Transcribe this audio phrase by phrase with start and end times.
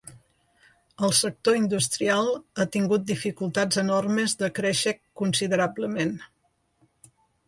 [1.07, 6.15] El sector industrial ha tingut dificultats enormes de créixer considerablement.